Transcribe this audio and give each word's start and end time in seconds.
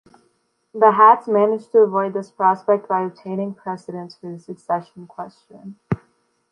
The 0.73 0.93
Hats 0.93 1.27
managed 1.27 1.71
to 1.73 1.77
avoid 1.83 2.13
this 2.13 2.31
prospect 2.31 2.87
by 2.89 3.03
obtaining 3.05 3.53
precedence 3.53 4.15
for 4.15 4.31
the 4.31 4.39
succession 4.39 5.05
question. 5.05 5.77